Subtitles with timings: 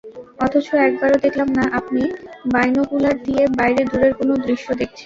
[0.39, 2.03] অথচ একবারও দেখলাম না, আপনি
[2.53, 4.99] বাইনোকুলার দিয়ে বাইরে দূরের কোনো দৃশ্য দেখছেন।